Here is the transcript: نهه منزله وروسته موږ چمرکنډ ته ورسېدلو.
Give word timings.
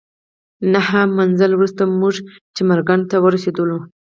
نهه 0.73 1.01
منزله 1.17 1.53
وروسته 1.55 1.83
موږ 2.01 2.15
چمرکنډ 2.55 3.03
ته 3.11 3.17
ورسېدلو. 3.21 3.77